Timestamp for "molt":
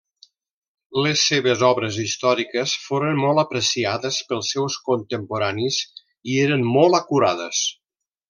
3.25-3.41, 6.79-7.01